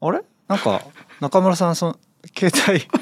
[0.00, 0.20] あれ？
[0.48, 0.82] なんか
[1.20, 1.98] 中村さんその
[2.36, 2.86] 携帯。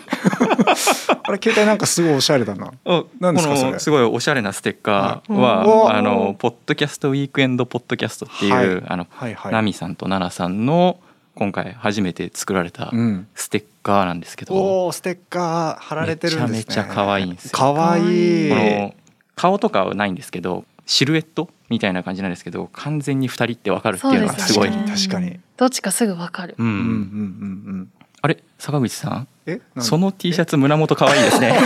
[1.27, 2.73] あれ携帯なんかすごいおしゃれだな。
[2.85, 3.69] あ何ですかそれ？
[3.71, 8.83] このすごいおしゃれなステッカーおはあのポッドキャストウィークエンドポッドキャストっていう、はい。
[8.87, 9.53] あのはいはい。
[9.53, 10.99] ナミさんとナナさんの
[11.35, 13.27] 今回初めて作られたうん。
[13.35, 16.59] ステッカーなんですけど、おおステッカー貼られてるんですね。
[16.59, 17.51] めちゃめちゃ可愛いんですよ。
[17.53, 18.51] 可愛い。
[18.51, 18.95] この
[19.35, 25.41] 顔とかはないんですけどシルエットみたいな感じなんですけど完全に2人ってわかるっていうのがすごい、ね確かに。
[25.57, 26.55] どっちかすぐわかる。
[26.59, 26.67] うん。
[26.67, 27.91] うんうんうんうん。
[28.23, 29.29] あれ坂口さん？
[29.47, 29.61] え？
[29.79, 31.59] その T シャツ胸元可愛いですね。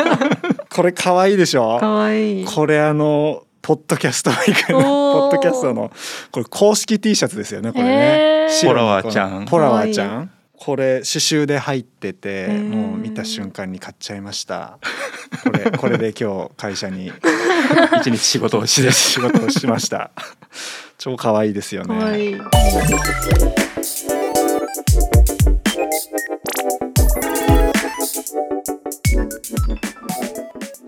[0.74, 1.78] これ可愛いでしょ？
[1.78, 2.42] かわい。
[2.42, 5.90] いこれあのポッドキャストポッドキャストの
[6.30, 8.66] これ公式 T シャツですよねこれね、えー。
[8.66, 9.46] ポラワーちゃん。
[9.46, 12.68] ポラワーちゃんこれ刺繍で入っててー。
[12.68, 14.78] もう見た瞬間に買っちゃいました。
[15.44, 17.12] これこれで今日会社に
[18.00, 20.10] 一日仕事をして仕事をしました。
[20.98, 22.38] 超可愛いですよね。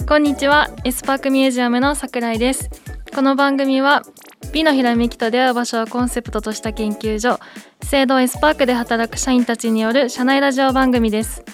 [0.09, 0.71] こんにちは。
[0.85, 2.71] エスパークミュージアムの桜井です。
[3.15, 4.03] この番組は
[4.53, 7.39] 美のひらめきと出会う場所をコンセプトとした研究所。
[7.83, 11.45] 資生堂エスパークで働く社員たちによる社内ラジオ番組です。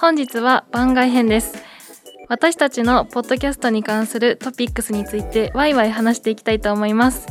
[0.00, 1.54] 本日は番外編です。
[2.28, 7.26] 私たちのポッドキャストに関するトピックスについてワイワイ話していきたいと思います。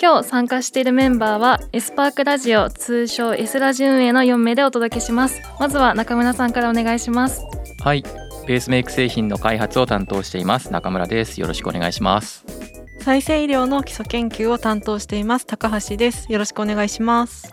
[0.00, 5.40] 今日参加しているメンバーはエスパークラジオ通称 S ラジ運営の4名でお届けします。
[5.58, 7.42] まずは中村さんからお願いします。
[7.80, 8.02] はい。
[8.46, 11.40] ペースメイク製品の開発を担当しています中村です。
[11.40, 12.63] よろしくお願いします。
[13.04, 16.32] 再生医療の基礎研究を担当しています高橋です。
[16.32, 17.52] よろしくお願いします。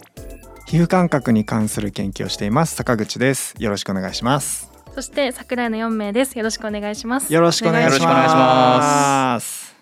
[0.65, 3.53] 皮膚感覚に関する研究をしています坂口です。
[3.59, 4.71] よろしくお願いします。
[4.95, 6.37] そして桜井の4名です。
[6.37, 7.33] よろしくお願いします。
[7.33, 9.75] よろしくお願いしまます。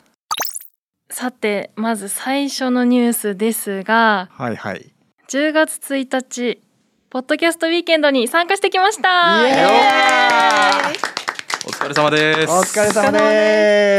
[1.11, 4.91] さてまず最初のニュースですがはいはい。
[5.27, 6.63] 10月1日
[7.11, 9.47] ポッドキャストウィーケンドに参加してきました。
[9.47, 9.59] イエーイ。
[9.59, 11.18] イエ
[11.65, 12.51] お疲れ様です。
[12.51, 13.21] お疲れ様でお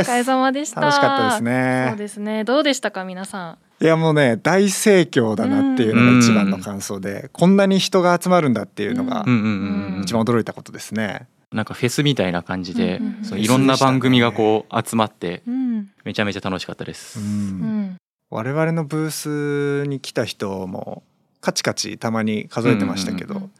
[0.05, 0.81] 疲れす様でした。
[0.81, 2.44] 楽しかったですそうねですね。
[2.44, 3.84] どうでしたか皆さん？
[3.84, 9.32] いやもうね大盛況だなっていうのが一番の感想で、こんなに人が集まるんだっていうのがうん。
[9.32, 11.28] うんうんうん一番驚いたことですね。
[11.53, 13.25] なんかフェスみたいな感じで、うんうんうん。
[13.25, 15.91] そういろんな番組がこう集まってうん。
[16.04, 17.26] めちゃめちゃ楽しかったです、うん。
[17.26, 17.97] うん。
[18.31, 21.03] 我々のブースに来た人も
[21.43, 23.53] カチカチたまに数えてましたけど、うんうん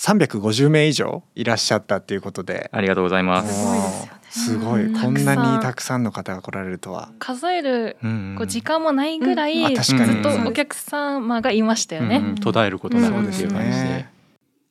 [0.00, 3.52] 350名以上いらっしゃったっていうことで、ありがとうございます。
[3.52, 4.20] すごいですよね。
[4.30, 4.86] すごい。
[4.86, 7.10] うんこんなにたくさんの方が来られるとは。
[7.18, 8.36] 数えるうんうん。
[8.36, 12.16] こう時間もないぐらい、ずっとお客様がいましたよね。
[12.16, 12.34] うんうん。
[12.36, 14.10] 途絶えることなくっていう感じで,、そうですね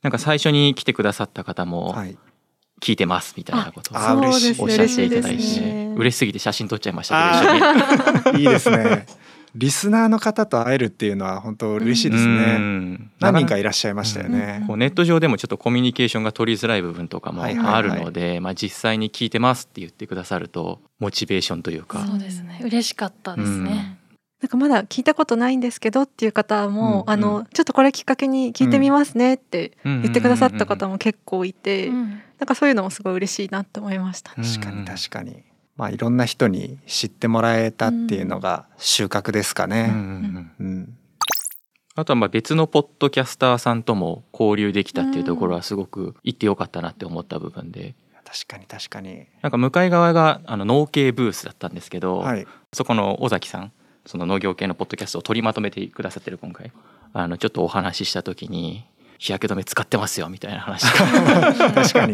[0.01, 2.18] なんか最初に来てくださった方もはい。
[2.81, 4.56] 聞いてますみたいなことをあ嬉しい。
[4.56, 5.94] そうおっしゃっていただいてね。
[5.97, 7.66] 嬉しすぎて写真撮っちゃいましたけど
[8.31, 8.39] 一緒に。
[8.41, 9.06] いいですね。
[9.55, 12.57] リスナーの方と会えるっていうのは本当嬉しいですうね。
[12.57, 14.63] ん何人かいらっしゃいましたよね。
[14.67, 22.59] こうネット上でもちょっとコミュニケーションが取りづらい部分とかもあるので、まあ、実際に聞いてますって言ってくださるとモチベーションというか、そうですね。
[22.63, 23.97] 嬉しかったですね。
[24.41, 34.47] なんかまだ聞いたことないんですけどっていう方も、うんあのちょっとこれきっかけに聞いてみますねって言言ってくださった方も結構いて、うんなんかそういうのもすごい嬉しいなって思いましたね。
[34.47, 35.43] 確かに確かに。
[35.79, 39.88] まあいろんな人に知ってもらえたっていうのが収穫ですかうんうんうね。
[39.88, 40.97] んうん。
[41.95, 47.95] あとはまあ別のポッドキャスターさんとも交流できたっていうところはすごく行ってよかったなって思った部分で
[48.25, 49.28] 確かに確かに。
[49.41, 52.45] なんか向かい側があの農系ブースだったんですけど、はい。
[52.73, 53.72] そこの尾崎さん
[54.06, 56.73] その農業系のポッドキャストを取りまとめてくださってる今回
[57.13, 58.85] あのちょっとお話しした時に
[59.19, 60.81] 日焼け止め使ってますよみたいな話。
[60.84, 62.13] が確かに。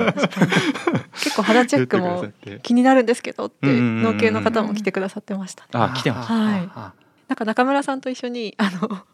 [1.14, 2.26] 結構肌チェック言も
[2.64, 5.64] 気になるんですけどって農系の方も来てくださってました。
[5.64, 5.70] ね。
[5.74, 6.70] あ来てましたはい。
[6.74, 6.94] あ
[7.28, 9.06] なんか中村さんと一緒にあの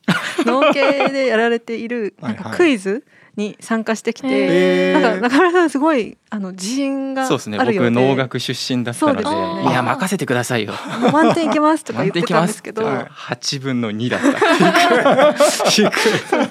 [0.46, 3.06] 農系でやられているなんかクイズ
[3.37, 7.57] に参加してきて、なんか中村さんすごいあの自信があそうですね。
[7.57, 9.29] 僕農学出身だったのでね
[9.69, 10.73] いや任せてくださいよ。
[11.11, 12.83] 満点いけますとか言ってたんですけど。
[12.83, 13.11] 満点いき
[13.57, 14.27] 8分の2だった。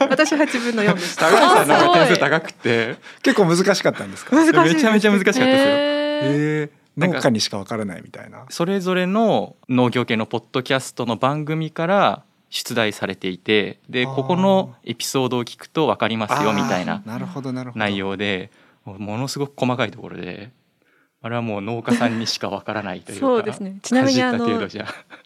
[0.09, 1.31] 私8分の4でした。
[1.31, 4.35] 高橋さ高くて結構難しかったんですか？
[4.35, 4.53] 難しい。
[4.53, 8.45] ですめちゃめちゃ難しかったですよ、ええなんか農家にしかわからないみたいな。
[8.51, 17.79] それぞれの農業系のポッドキャストの番組から出題されていてでここのエピソードを聞くと分かりますよみたいなあーなるほどなるほど。
[17.79, 18.51] 内容で
[18.85, 20.51] ものすごく細かいところで
[21.23, 24.47] あれはもう農家さんにしか分からないというかそうですねちなみにあの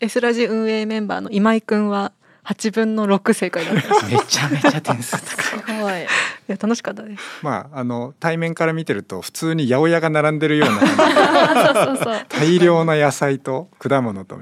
[0.01, 2.13] S ラジ運営メンバーの今井くんは
[2.45, 4.07] 8分の6正解だった。
[4.07, 6.03] めちゃめちゃ点数高いすごい。
[6.03, 6.07] い
[6.47, 7.23] や楽しかったです。
[7.43, 12.27] まああの対面から見てると普通に八百屋が並んでるような。
[12.29, 14.39] 大量な野菜と果物と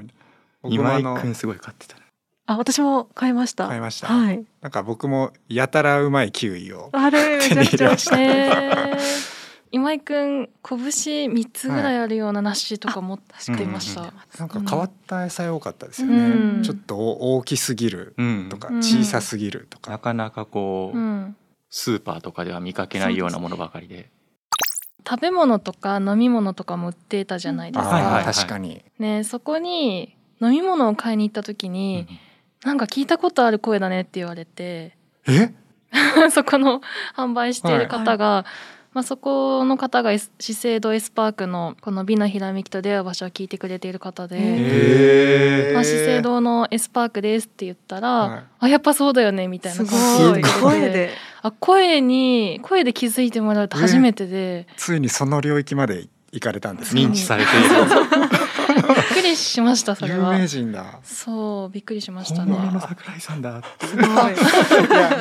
[0.65, 1.95] 今井君すごい買ってた
[2.45, 3.67] あ私も買いました。
[3.67, 4.07] 買いました。
[4.07, 4.45] はい。
[4.61, 9.33] なんか僕もやたらうまいキウイをあれめちゃくちゃ美味したへー
[9.71, 16.63] 今井くん拳三つぐらいあるような梨とか持ってました、うんなんか変わった野菜多かったですよね、うん。
[16.63, 18.77] ちょっと大きすぎるうんとか、うん。
[18.83, 21.35] 小さすぎるとか、なかなかこう、うん。
[21.71, 24.11] スーパーとかでは見かけないようなものばかりで。
[25.07, 28.83] 食べ物とか飲み物とかも売ってたじゃないですか、あーはいはい確かに。
[28.99, 32.07] ねそこに飲み物を買いに行った時に、
[32.63, 34.95] なんか聞いたことある声だねって言われて。
[35.27, 35.53] え？
[36.31, 36.81] そこの
[37.15, 38.45] 販売している方が、
[38.93, 44.37] まあ、そこの方が資生堂エスパークのこの美のひらめきと出会う場所を聞いてくれている方で。
[44.39, 48.43] へまあ、資生堂のエスパークですって言ったら、はい。
[48.59, 50.41] あやっぱそうだよねみたいなす感じで。
[50.41, 51.09] ごい声で。
[51.41, 57.01] あ声に声で気づいてもらうと初めてで、ついにその領域まで行かれたんですね。
[57.01, 58.42] 認知されている
[59.23, 60.99] りしましたそれ有は名人だ。
[61.03, 64.05] そうびっくりしました本物のね桜井さんだすごい。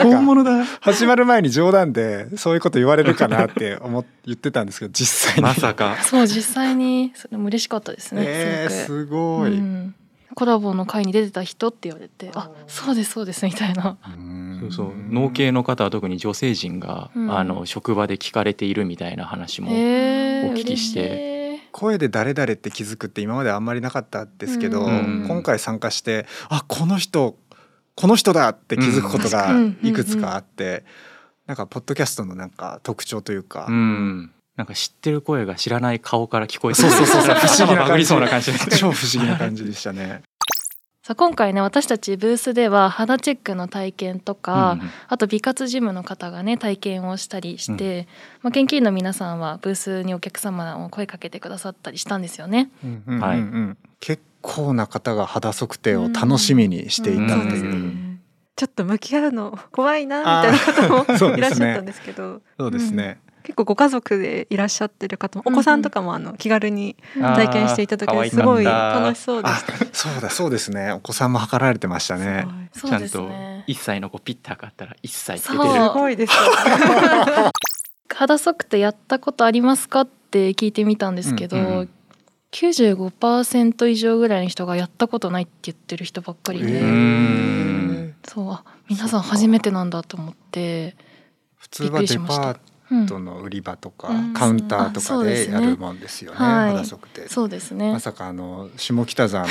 [0.03, 0.65] 本物だ。
[0.81, 5.43] 始まる前に冗談でそういうこと言われるかなって思っ言ってたんですけど実際に。
[5.43, 5.97] まさか。
[6.03, 9.95] そう実際にそれも嬉しかったですね、えー、すごい、うん。
[10.35, 12.51] コラボの会に出てた人って言われてあ。
[12.67, 13.99] そうですそうですみたいな。
[14.07, 14.59] うん。
[14.63, 14.93] そうそう。
[15.11, 17.37] 農系の方は特に女性陣が、うん。
[17.37, 21.01] あの職場で聞かれているみたいな話も、お聞きして。
[21.01, 21.32] 嬉い
[21.73, 27.37] 声で誰々って気づくって今まであんまりなかったですけど、うん今回参加してあこの人
[27.95, 30.85] この人だって気づくことがうんいくつかあって、
[31.47, 34.33] なんかポッドキャストのなんか特徴というか、うん。
[34.57, 37.35] なんか知ってる声が知らない顔から聞こえてそうそうそうそう。
[37.35, 40.23] 不思議な感じそうな感じです超不思議な感じでしたね。
[41.05, 48.07] さあ今回ね私たちブースでは肌チェックの体験とか、うんあと美活ジムの方がね体験をしたりして、
[48.41, 52.71] まあ、研究員の皆さんはブースにお客様を声かけてくださったりしたんですよね。
[54.01, 58.21] 結構な方が肌測定を楽しみにしていたっていう、うん。
[58.57, 62.41] ちょっと向き合うの怖いなみたいな方もいらっしゃったんですけど。
[62.59, 69.73] そうですね、結構ご家族でいらっしゃってる方もお子さんとかもあの気軽に体験していただけすごい楽しそうであした。
[69.93, 70.93] そうだそうですね。
[70.93, 72.47] お子さんも測られてましたね。
[72.75, 73.65] そうですちゃんとね。
[73.69, 75.73] 1歳の子ピッて測ったら1歳って出そう。
[75.73, 76.33] てるすごいです。
[78.15, 81.89] 肌測定やったことありますかって聞いてみたんですけど、うんうん
[82.53, 86.87] 95%以上ぐらいの人がやったことないって言ってる人ばっかりで、へうー。
[86.87, 90.95] んそうあ皆さん初めてなんだと思って
[91.57, 92.57] 普通はデパーうん
[93.09, 94.33] トの売り場とか、うん。
[94.35, 96.73] カウンターとかうでやるもんですよねはい。
[96.77, 97.93] 肌測定そうですね。
[97.93, 99.51] まさかあの下北沢の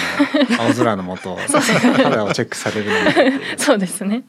[0.60, 2.92] 青空の下肌をチェックされる
[3.58, 4.24] そうですね。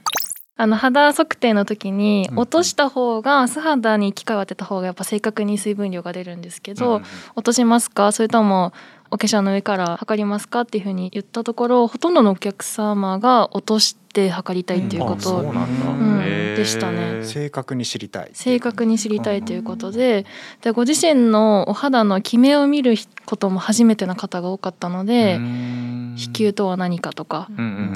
[0.57, 7.03] あの肌測定の時にうん落とした方が素肌に機械を当てた方がやっぱ正確に水分量が出るんですけど、うん。
[7.35, 8.13] 落としますか？
[8.13, 8.73] それとも
[9.13, 15.41] お化粧の上から測りますかっていうふうに言ったところほとんどのお客様が落として測りたいっていうこと。
[15.41, 16.55] うん。
[16.57, 17.23] でしたね。
[17.23, 18.31] 正確に知りたい。
[18.33, 20.25] 正確に知りたいということで。
[20.63, 22.95] でご自身のお肌のキメを見る
[23.27, 26.15] ことも初めての方が多かったのでうん。
[26.17, 27.49] 子宮とは何かとか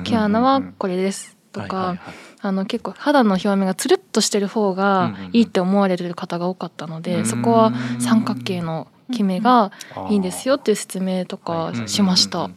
[0.05, 2.15] 毛穴はこれですとかはいはいはい。
[2.43, 7.27] あの結構肌の表面がつるっとしてる方がいいって思われる方が多かったので、うん。
[7.27, 9.73] そこは三角形のキメが
[10.11, 12.51] いいんですよっていう説明とかしました。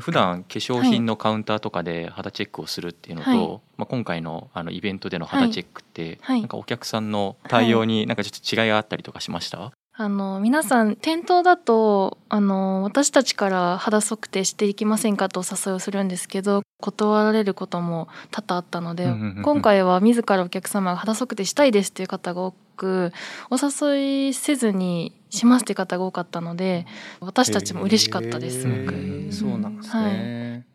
[0.00, 3.60] 普段化粧品のカウンターとかで肌チェックをするっていうのと、はい。
[3.76, 6.40] まあ、今回のあのイベントでの肌チェックって、はい。
[6.40, 19.06] なんかお客さんの対応になんかちょっと違いがあったりとかしました、あの皆さん店頭だとあの私たちから肌測定していきませんかとお誘いをするんですけど断られることも多々あったので、
[19.44, 22.56] 今回は自らお客様が肌測定したいですっていう方が多く
[23.50, 23.56] お
[23.90, 26.86] 誘いせずにしますって方が多かったので
[27.20, 28.94] 私たちも嬉しかったですすごへく。
[28.94, 30.12] ーそうなんですはい。
[30.12, 30.66] ね、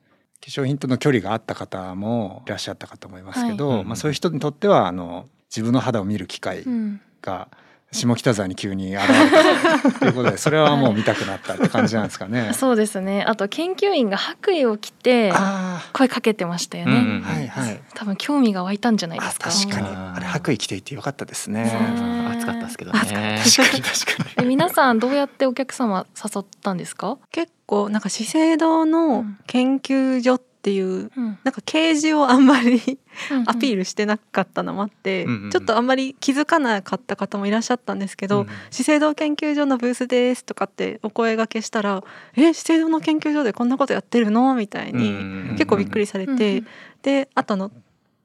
[0.41, 3.85] 化粧品との距離があった方もいらっしゃったかと思いますけど、はい。
[3.85, 7.01] まあ、そういう人にとってはあの自分の肌を見る機会うん。
[7.21, 7.47] が
[7.91, 12.51] 下北沢に急に現れたということでそれはもう見たくなったって感じなんですかね。
[12.57, 13.23] そうですね。
[13.23, 17.81] あと研究員が白衣を着てあ声かけてましたよね、うんうんあはいはい。
[17.95, 19.49] 多分興味が湧いたんじゃないであすか。
[19.49, 19.87] 確かに。
[19.87, 21.63] あれ白衣着ていてよかったですね。
[21.63, 22.99] ね暑かったですけどね。
[22.99, 24.45] 確かに 確かに。
[24.45, 31.37] え皆さんどうやってお客様誘ったんですか、結構なんか資生堂の研究所っていううん。
[31.43, 32.99] なんか掲示をあんまり
[33.47, 35.49] アピールルしてなかったのもあって、うんうんうん。
[35.49, 42.03] ちょっとあんまり気づかなかった方もいらっしゃったんですけど、うん資生堂研究所のブースですとかってお声掛けしたら
[42.35, 46.63] 「え資生堂の研究所でこんなことやってるの?」みたいにうん結構びっくりされて、
[47.01, 47.71] であとあの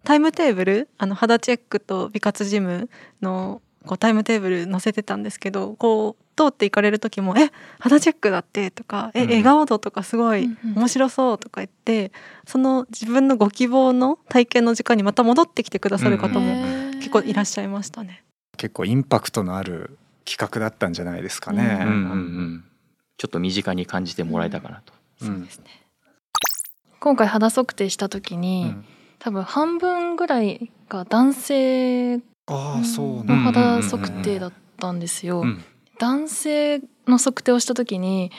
[0.04, 2.90] タイムテーブルあの肌チェックと美活ジム
[3.22, 12.12] のこうタイムテーブル載せてたんですけどこう通って行かれる時も「え肌チェックだって」とか「えうん笑顔度とかすごい面白そう」とか言って
[12.46, 18.22] その自分のご希望の体験の時間にまた戻ってきてくださる方うんも結構いらっしゃいましたね。
[18.56, 21.78] 結構インパクトのある企画だったんじゃないですかね。
[21.82, 22.64] うんうんうん
[23.16, 24.92] ちょっと身近に感じてもらえたかなと。
[25.22, 25.66] うんそうですね
[27.00, 28.84] 今回肌測定した時うに、ん
[29.20, 33.60] 多分半分ぐらいが男性ああそうのなんだ。
[33.78, 35.40] 肌測定だったんですよ。
[35.42, 35.64] うん
[35.98, 38.30] 男性の測定をした時に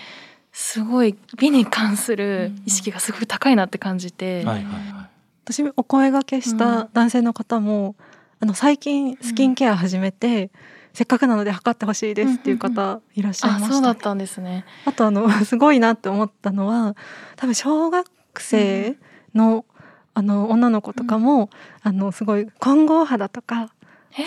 [0.52, 5.10] すごい美に関する意識がすごく高いなって感じて、はいはいは
[5.44, 6.58] 私お声掛けしうん。
[6.58, 7.96] た男性の方も、
[8.40, 10.50] あの最近スキンケア始めて、
[10.94, 14.66] せっかくなので測ってほしいですっていう方いらっしゃいました、ねあそうだったんですね。
[14.86, 16.96] あとあの すごいなって思ったのは
[17.36, 18.08] 多分小学
[18.40, 18.98] 生
[19.36, 19.66] の,、
[20.14, 21.50] あの女の子とかも、
[21.84, 23.74] あのすごい混合肌とか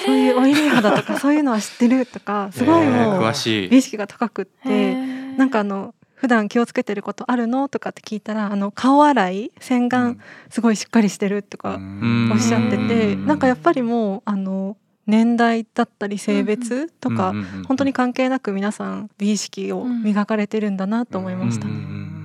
[0.05, 3.77] そういうオイリー肌とかそういうのは知ってるとかすごいえーもう詳しい。
[3.79, 4.95] 意識が高くって
[5.37, 10.17] なんかあの普段気をつけてることあるのとかって聞いたらあの顔洗い洗顔
[10.51, 12.31] すごいしっかりしてるとかん。
[12.33, 13.27] おっしゃってて、うん。
[13.27, 14.77] なんかやっぱりもうあの
[15.07, 17.33] 年代だったり性別とか、
[17.67, 22.18] 本当に関係なく皆さん美意識を磨かれてるんだなと思いましたね。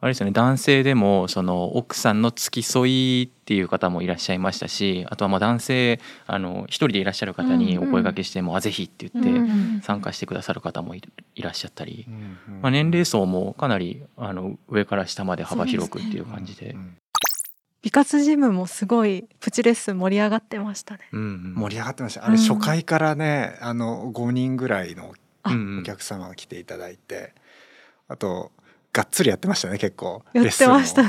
[0.00, 0.32] うんうんうんあれですよね。
[0.32, 11.02] 男性でもその奥さんの付き添いっていう方もいらっしゃいましたしあとはまあ男性あの一人でいらっしゃる方にお声掛けしても、あぜひって言って、うん参加してくださる方もい
[11.34, 12.14] いらっしゃったり、うん
[12.54, 16.70] うんまあ、年齢層もかなりあの上から下まで幅広くっていう感じで。
[16.70, 16.96] うん
[17.80, 21.00] 美活ジムもすごいプチレッスン盛り上がってましたね。
[21.12, 21.54] うんうん。
[21.54, 22.26] 盛り上がってました。
[22.26, 25.14] あれ初回からね、あの5人ぐらいの
[25.44, 27.34] お客様が来ていただいて、
[28.08, 28.50] あと
[28.92, 30.22] がっつりやってましたね結構。
[30.32, 31.02] やってました。
[31.02, 31.08] ね。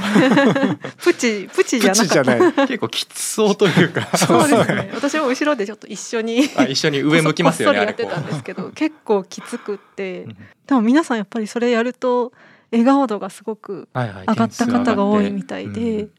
[0.98, 2.14] プチプチじゃなかった。
[2.14, 2.54] じゃない。
[2.68, 4.92] 結構きつそうというか そうですね。
[4.94, 12.34] 私も後ろでちょっと一緒にあ一緒に上向きますよねやってたんですけど、結構きつくってうん、でも皆さんやっぱりそれやると
[12.72, 16.10] 笑顔度がすごくはいはい上がった方が多いみたい点数上がで、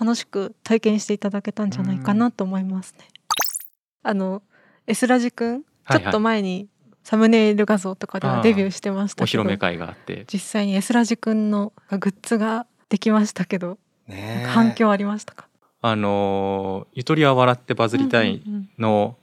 [0.00, 3.06] 楽しく体験していただけたんじゃないかなと思いますね。
[4.02, 4.42] あの
[4.86, 6.68] エスラジくんちょっと前に
[7.08, 10.26] サムネイル画像とかではデビューしてましたけどお披露目会があって。
[10.30, 14.46] 実際にエスラジくんのグッズができましたけど、ねえ。
[14.46, 15.48] 反響ありましたか？
[15.80, 18.42] あのーゆとりは笑ってバズりたい
[18.78, 19.16] の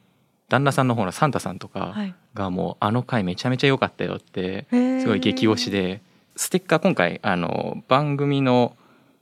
[0.49, 1.95] 旦那さんの方のサンタさんとか
[2.33, 6.01] がもうあの回めちゃめちゃ良かったよってすごい激推しで
[6.35, 8.75] ステッカー今回あの番組の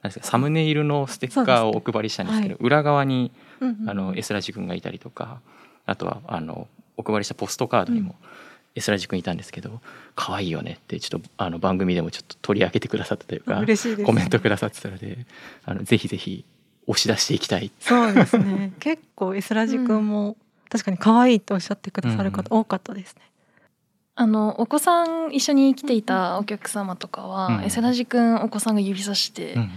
[0.03, 3.33] なんですかサムネイルのステッカーをお配りしたんですけど裏側に
[3.87, 5.41] あのエスラジ君がいたりとか
[5.85, 8.15] あとはあのお配りしたポストカードにも
[8.75, 9.81] エスラジ君いたんですけど
[10.15, 15.25] 可愛いよねってちょっとあの番組でもちょっと取り上げてくださったというか嬉しいですコメントくださってたので
[15.65, 16.43] あのぜひぜひ
[16.87, 18.73] 押し出していきたいそうですね。
[18.79, 20.07] 結構エスラジくん。
[20.07, 20.35] も
[20.69, 23.21] 確かに可愛いっておっしゃってくださる方多かったですね。
[24.15, 27.63] あのお子さん一緒に来ていたお客様とかは、うん。
[27.63, 29.71] エセラジ君お子さんが指さして「うん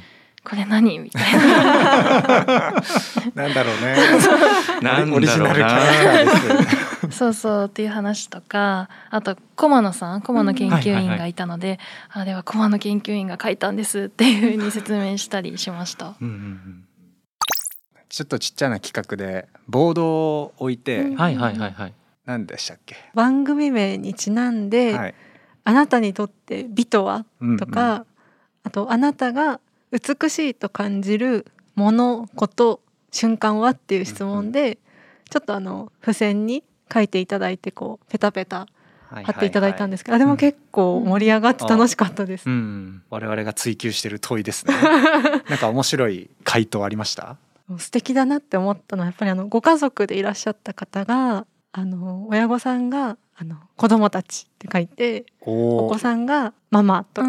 [0.49, 1.43] これ何?」みたいな
[3.35, 3.97] なんだろうね。
[4.83, 6.01] なんオリジナルキャラク
[6.41, 7.19] ターです。
[7.19, 11.79] そうそうっていう話とかあと駒野さん駒野研究員がいたので、
[12.11, 16.15] あでは駒野研究員が書いたんですっていうふうに説明したりしました。
[16.21, 16.83] うんうん
[18.09, 21.93] ちょっとちっちゃな企画でボードを置いて、うんはいはいはいはい
[22.25, 22.97] 何でしたっけ？
[23.15, 25.15] 番組名にちなんで、はい。
[25.65, 27.25] あなたにとって美とは？
[27.41, 28.07] うんうんとか、
[28.65, 29.61] あとあなたが
[29.93, 32.81] 美しいと感じるものこと
[33.13, 34.79] 瞬間はっていう質問で、
[35.31, 36.63] ちょっとあの付箋に
[36.93, 38.67] 書いていただいてこうペタペタ
[39.11, 42.49] 貼っていただいたんですけど、あれも結構盛り上がって楽しかったです。
[42.49, 43.03] うん。
[43.11, 44.75] 我々が追求してる問いですね。
[45.49, 47.37] なんか面白い回答ありました？
[47.79, 57.29] 素敵だなって思ったのはやっぱりあのご家族でいらっしゃった方があの親御さんがあの子供たちって書いておお子さんがママとか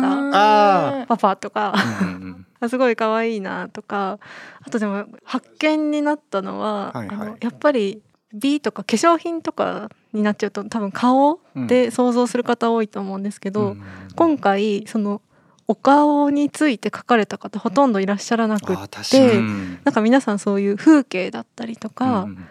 [1.01, 1.73] あパパとか。
[2.01, 4.19] うんうんあすごい可愛いなとか
[4.61, 7.15] あとでも発見になったのは、はいはい。
[7.15, 8.01] あのやっぱり
[8.33, 13.77] 美とか化粧品とかになっちゃうと多分顔で想像する方多いと思うんですけど、
[14.15, 15.21] 今回その
[15.67, 18.75] お顔について書かれた方ほとんどいらっしゃらなく
[19.09, 22.47] てにうんなんか皆さんそういう風景だったりとか、うん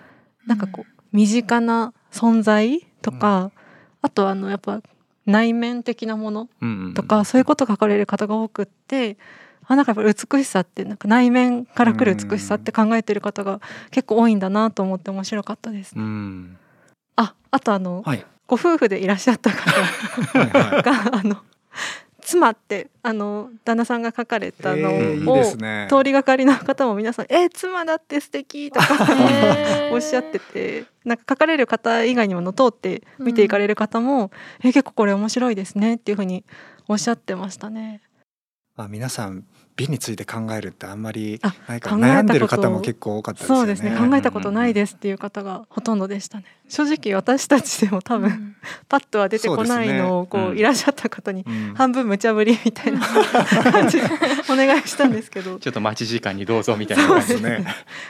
[0.46, 3.50] なんかこう身近な存在とか、
[4.00, 4.80] あとあのやっぱ
[5.26, 6.94] 内面的なものうんうん。
[6.94, 9.18] とか、そういうこと書かれる方が多くって
[9.68, 15.92] あなんかやっぱ美しさってなんか内面から来る美しさって考えてる方が結構多いんだなと思って面白かったです。
[15.96, 16.56] うん。
[17.16, 18.24] ああとあの、はい。
[18.46, 20.82] ご夫婦でいらっしゃった方はいはい。
[20.82, 21.36] があの
[22.20, 25.86] 妻ってあの旦那さんが書かれたのを、えーね。
[25.88, 28.86] 通りがかりの方も皆さん「えー妻だって素敵とか
[29.92, 34.32] おっしゃっててなんか書かれる方以外にもの通って見ていかれる方も
[34.62, 36.44] 「えー結構これ面白いですね」っていうふうに
[36.88, 38.00] おっしゃってましたね。
[38.76, 39.44] まあ、皆さん
[39.76, 43.60] 美について考えるってあんまりあないか悩んでる方も結構多かったですよね。
[43.60, 44.08] そうですね。
[44.10, 46.44] 考えたことないですっていう方がほとんどでしたね。
[46.68, 48.56] 正直私たちでも多分、
[48.88, 51.74] パッとは出てこないのをこういらっしゃった方にうん。
[51.74, 54.06] 半分無茶ぶりみたいな感じで
[54.50, 55.58] お願いしたんですけど。
[55.58, 57.36] ちょっと待ち時間にどうぞみたいな感じで。
[57.36, 57.66] すね。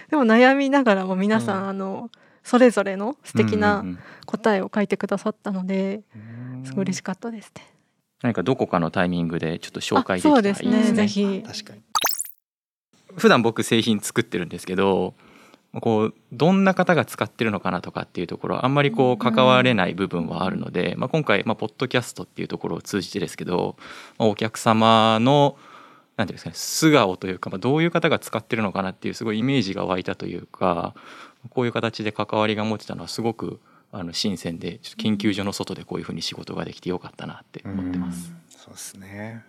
[0.09, 1.69] でも悩みながらも皆さん、うん。
[1.71, 2.11] あの
[2.45, 3.85] それぞれの素敵うんな
[4.25, 6.03] 答えを書いてくださったので、
[6.63, 7.76] すごい嬉しかったですね。
[8.23, 10.71] 何かどこかのタイミングでちょっと紹介できたらいいですね。
[10.71, 10.97] ですね。
[10.97, 11.43] ぜひ。
[11.47, 11.83] 確かに。
[13.17, 15.15] 普段僕製品作ってるんですけど
[15.81, 23.77] こうどんな方が使ってるのかなとかっていうところあんまりこう関われない部分はあるので、まあ、今回、まあ、ポッドキャストっていうところを通じてですけど、
[24.19, 25.57] まあお客様の
[26.17, 30.95] なんていうんですかね素顔というか、まあ、どういう方が使ってるのかなっていうすごいイメージが湧いたというか
[31.51, 33.61] こういう形で関わりが持てたのはすごく
[33.99, 38.33] あの新鮮でちょっと研究所の外でこういうふうに仕事ができてよかったなって思ってます。
[38.49, 39.45] そうですね。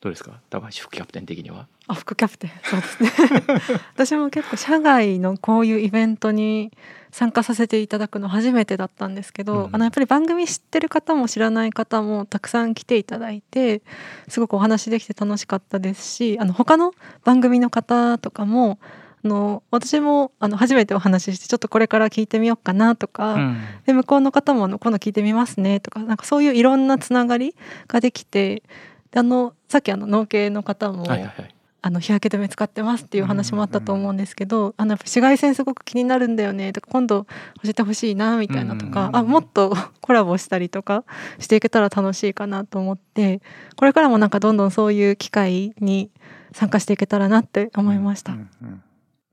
[0.00, 0.40] どうですか？
[0.50, 1.68] 高橋副キャプテン的には？
[1.86, 3.10] あ副キャプテンそうですね。
[3.94, 6.72] 私も結構社外のこういうイベントに
[7.12, 13.82] 参加させていただくの初めてだったんですけど、うんあのやっぱり番組知ってる方も知らない方もたくさん来ていただいて
[14.28, 18.78] すごくお話できて楽しかったですしあの他の番組の方とかも
[19.24, 23.60] あの私もあの初めてお話ししてちょっとこれから聞いてみようかなとか、うん。
[23.86, 27.54] で向こうの方もあの今度聞いてみますねとかなんかそういういろんなつながり
[27.88, 28.62] ができて
[29.10, 31.54] であのさっきあの農系の方も、はいはいはい。
[31.84, 41.02] あの日焼け止め使ってますっていう話もあったと思うんですけど、紫外線すごく気になるんだよねとか今度教えてほしいなみたいなとか、うんあもっと コラボしたりとか
[41.40, 43.42] していけたら楽しいかなと思って
[43.74, 46.10] これからもなんかどんどんそういう機会に
[46.52, 48.82] 参加していけたらなって思いました、うんうん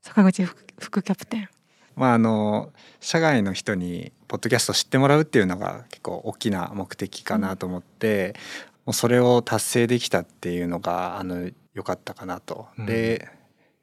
[0.01, 1.49] 坂口副副キャプテン
[1.95, 8.35] まああの社外の人にポッドキャスト知ってもらうっていうのが結構大きな目的かなと思って、
[8.85, 12.67] もうそれを達成できたっていうのがあの良かったかなと。
[12.77, 13.27] うんで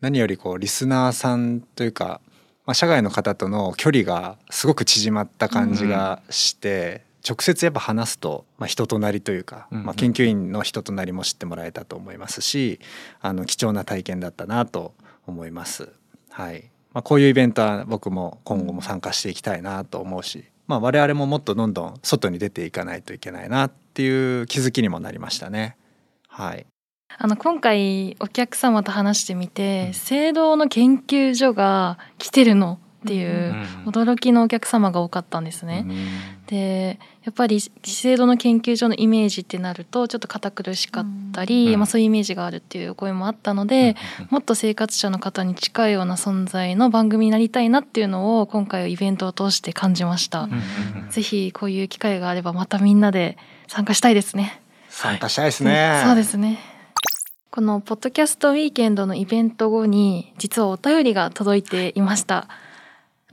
[0.01, 2.21] 何よりこうリスナーさんというか、
[2.67, 12.79] まあ、社外の方との距離がすごく縮まった感じがして、直接やっぱ話すと、まあ、人となりというか、うんうんまあ、研究員の人となりも知ってもらえたと思いますし
[13.21, 14.95] あの貴重な体験だったなと
[15.27, 15.89] 思います。
[16.37, 25.79] はいまあ、こういうイベントは僕も今後も参加していきたいなと思うし、まあ、我々ももっとどんどん外に出ていかないといけないなっていう気づきにもなりましたね。
[26.29, 26.67] はい、
[27.17, 33.55] あの今回お客様と話してみて、うん聖堂の研究所が来てるのっていう
[33.87, 35.87] う驚きのお客様が多かったんですね。
[36.47, 43.97] でやっぱり資生堂の研究所のイメージってなるとちょっと堅苦しかったり、うんまあ、そういうイメージがあるっていう声もあったので、
[44.31, 50.43] もっと生活者の方に近いような存在の番組になりたいなっていうのを今回はイベントを通して感じました。
[50.43, 53.39] うんうんうんぜひこういう機会があればまたみんなで
[53.69, 54.61] 参加したいですね。
[54.89, 56.03] 参加したいですね。
[56.05, 56.59] そうですね。
[57.57, 62.49] このポッドキャストウィーケンドのイベント後に実はお便りが届いていました。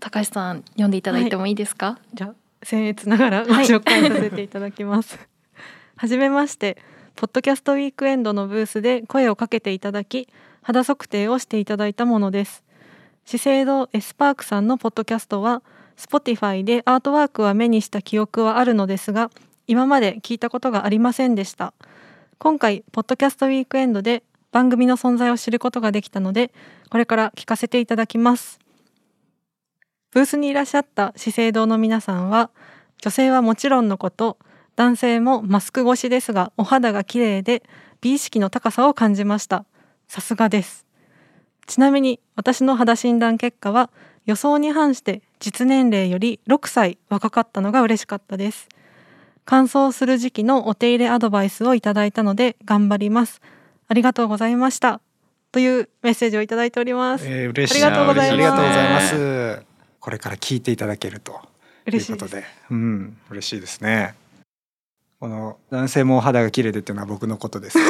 [0.03, 1.97] 高橋さん読んでいただいてもいいですか？
[2.13, 2.35] じゃあ
[2.65, 5.17] 僭越ながらごはい紹介させていただきます。
[5.95, 6.77] はじめまして、
[7.15, 10.27] ポッドキャストウィークエンドのブースで声をかけていただき、
[10.61, 12.65] 肌測定をしていただいたものです。
[13.23, 15.63] 資生堂エスパークさんのポッドキャストは、
[15.97, 19.29] Spotify でアートワークは目にした記憶はあるのですが、
[19.67, 21.73] 今まで聞いたことがありませんでした。
[22.39, 26.51] 今回、ポッドキャストウィークエンドで番組の存在を知ることができたので、
[26.89, 28.59] これから聞かせていただきます。
[30.13, 32.51] ブースにいらっしゃった資生堂の皆さんは
[33.01, 34.37] 女性はもちろんのこと
[34.75, 37.63] 男性もマスク越しですがお肌が綺麗で
[38.01, 39.65] 美意識の高さを感じました。
[40.07, 40.85] さすがです。
[41.65, 43.89] ちなみに私の肌診断結果は
[44.25, 48.67] 予想に反して実年齢より6歳若かったのが嬉しかったです。
[49.45, 53.41] 乾燥する時期のお手入れアドバイスをいただいたので頑張ります。
[53.87, 55.01] ありがとうございました。
[55.51, 59.72] というメッセージをいただいております、えー嬉しいありがとうございます
[60.03, 61.39] これから聞いていただけるという
[61.87, 62.25] 嬉しいです。
[62.25, 64.15] ことで、うん、嬉しいですね。
[65.17, 67.79] この男性もお肌が綺麗でっていうのは僕のことです。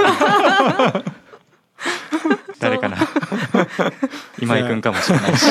[2.59, 2.97] 誰かな？
[4.39, 5.47] 今井くんかもしれないし。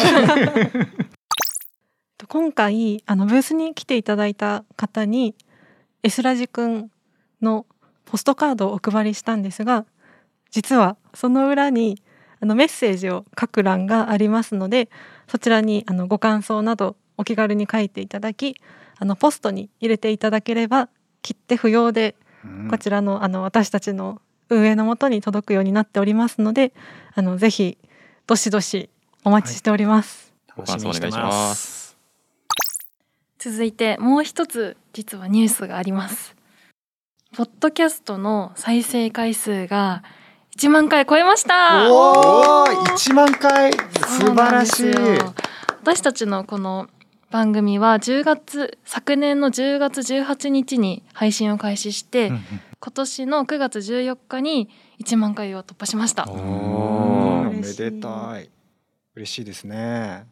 [2.29, 5.35] 今回あのブースに来ていただいた方に
[6.05, 6.93] S ラジくん
[7.41, 7.67] の
[8.05, 9.85] ポストカードをお配りしたんですが
[10.53, 12.01] 実はその裏に
[12.41, 14.89] あのメッセージを書く欄がありますので
[15.33, 18.55] そちらにあのご感想などお気軽に書いていただき
[18.99, 20.91] あのポストに入れていただければ
[21.23, 26.75] 切手不要でうんこちらのあの私たちの運営のもとに届くようになっておりますので
[27.15, 27.79] あのぜひ
[28.27, 28.91] どしどし
[29.25, 30.35] お待ちしております。
[30.55, 31.97] ご感想お願いします。
[33.39, 36.37] 続いてもう一つ実はニュースがあります
[37.35, 40.05] ポッドキャストの再生回数が
[40.59, 41.91] 1万回超えました。
[41.91, 44.93] おお1万回素晴らしい。
[45.81, 46.89] 私たちのこの
[47.31, 52.43] 番組は10月昨年の10月18日に配信を開始して、うんうん。
[52.81, 54.69] 今年の9月14日に
[55.01, 56.27] 1万回を突破しました。
[56.29, 58.51] おおめでたい。
[59.17, 60.27] 嬉しいですね。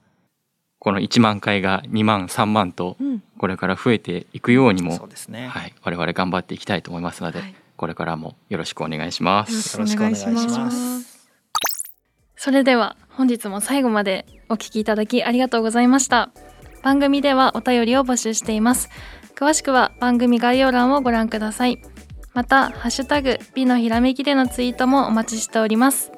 [0.78, 3.22] この1万回が2万3万とうん。
[3.38, 9.78] これから増えていくようにもそうですね、はい、我々頑張っていきたいと思いますので、はいこれからもよろしくお願いします。
[9.78, 11.30] よろしくお願いします
[12.36, 16.30] それでは本日も最後までお聞きいただきありがとうございました
[16.82, 18.90] 番組ではお便りを募集しています
[19.34, 21.80] 詳しくは番組概要欄をご覧ください
[22.34, 26.12] またハッシュタグ美のひらめきでのツイートもお待ちしております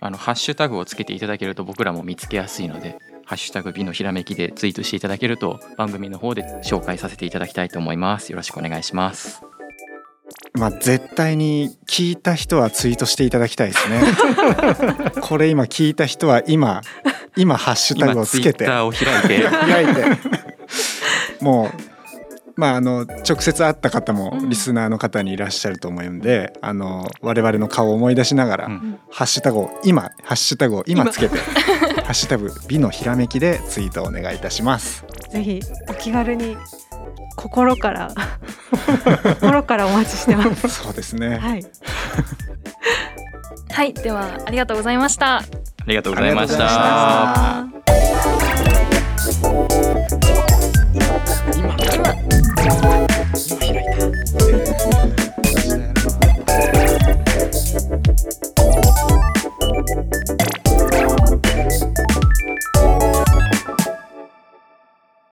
[0.00, 8.30] あのハッシュタグをつけていただけると僕らも見つけやすいので、ハッシュタグ美のひらめきでツイートしていただけると番組の方で紹介させていただきたいと思います。
[8.30, 9.42] よろしくお願いします。
[10.54, 14.00] まあ絶対に聞いた人はツイートしていただきたいですね。
[15.20, 16.80] これ今聞いた人は今
[17.36, 18.58] 今ハッシュタグ今をつけて。
[18.58, 19.48] ツイッターを開いて。
[19.48, 20.04] 開いて。
[21.40, 21.94] もう
[22.56, 28.98] まああの直接会った方もリスナーの方にいらっしゃると思うんで、あの我々の顔を思い出しながら、うん。
[29.10, 31.04] ハッシュタグを今ハッシュタグを今。
[31.06, 31.36] つけて
[32.04, 35.04] ハッシュタグ美のひらめきでツイートをお願いいたします。
[35.30, 36.56] ぜひお気軽に
[37.36, 38.10] 心から
[39.40, 40.68] 心からお待ちしてます。
[40.68, 41.38] そうですね。
[41.38, 41.64] はい、
[43.70, 45.38] はいではありがとうございました。
[45.38, 45.44] あ
[45.86, 46.84] りがとうございましありがとうござ
[47.58, 47.64] い
[54.08, 54.33] また